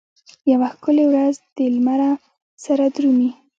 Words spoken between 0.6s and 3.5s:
ښکلې ورځ دلمره سره درومي